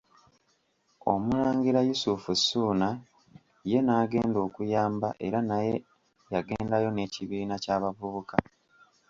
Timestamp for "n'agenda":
3.83-4.37